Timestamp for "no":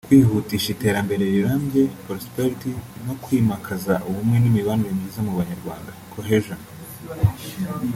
3.05-3.13